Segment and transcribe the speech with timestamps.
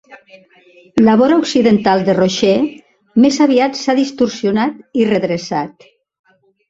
[1.07, 2.55] La vora occidental de Roche
[3.25, 5.87] més aviat s'ha distorsionat i redreçat.